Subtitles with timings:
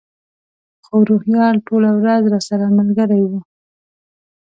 [0.85, 3.31] خو روهیال ټوله ورځ راسره ملګری و.